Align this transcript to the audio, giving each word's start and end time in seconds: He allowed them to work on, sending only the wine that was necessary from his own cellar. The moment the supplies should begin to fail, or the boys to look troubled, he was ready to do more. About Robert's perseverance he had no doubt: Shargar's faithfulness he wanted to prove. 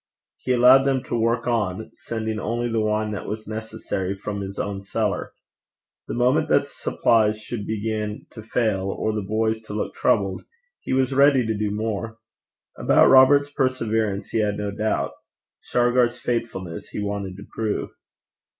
He 0.39 0.51
allowed 0.51 0.85
them 0.85 1.03
to 1.03 1.15
work 1.15 1.45
on, 1.45 1.91
sending 1.93 2.39
only 2.39 2.67
the 2.71 2.79
wine 2.79 3.11
that 3.11 3.27
was 3.27 3.47
necessary 3.47 4.15
from 4.17 4.41
his 4.41 4.57
own 4.57 4.81
cellar. 4.81 5.31
The 6.07 6.15
moment 6.15 6.47
the 6.49 6.65
supplies 6.65 7.39
should 7.39 7.67
begin 7.67 8.25
to 8.31 8.41
fail, 8.41 8.89
or 8.89 9.13
the 9.13 9.21
boys 9.21 9.61
to 9.61 9.73
look 9.75 9.93
troubled, 9.93 10.41
he 10.79 10.91
was 10.91 11.13
ready 11.13 11.45
to 11.45 11.55
do 11.55 11.69
more. 11.69 12.17
About 12.79 13.11
Robert's 13.11 13.51
perseverance 13.51 14.29
he 14.29 14.39
had 14.39 14.57
no 14.57 14.71
doubt: 14.71 15.11
Shargar's 15.61 16.17
faithfulness 16.19 16.87
he 16.89 16.99
wanted 16.99 17.37
to 17.37 17.45
prove. 17.53 17.91